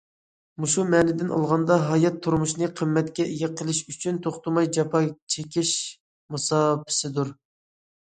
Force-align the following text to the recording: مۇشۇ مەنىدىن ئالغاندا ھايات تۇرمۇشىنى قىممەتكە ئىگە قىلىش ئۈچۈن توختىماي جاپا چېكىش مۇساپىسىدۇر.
مۇشۇ 0.63 0.85
مەنىدىن 0.93 1.29
ئالغاندا 1.35 1.77
ھايات 1.89 2.17
تۇرمۇشىنى 2.29 2.71
قىممەتكە 2.81 3.27
ئىگە 3.35 3.51
قىلىش 3.61 3.85
ئۈچۈن 3.93 4.21
توختىماي 4.27 4.73
جاپا 4.81 5.05
چېكىش 5.37 5.79
مۇساپىسىدۇر. 6.35 7.37